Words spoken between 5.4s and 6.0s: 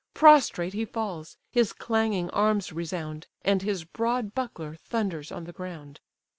the ground.